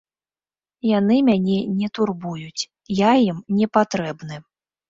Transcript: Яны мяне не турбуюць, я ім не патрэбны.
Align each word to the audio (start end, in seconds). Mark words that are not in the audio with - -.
Яны 0.99 1.15
мяне 1.27 1.57
не 1.83 1.91
турбуюць, 1.97 2.67
я 3.01 3.15
ім 3.29 3.37
не 3.59 3.67
патрэбны. 3.79 4.35